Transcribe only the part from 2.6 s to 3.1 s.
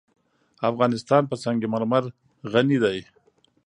دی.